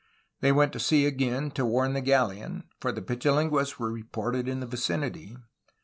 [0.39, 4.59] They went to sea again to warn the galleon, for the Pichilingues were reported in
[4.59, 5.37] the vicinity.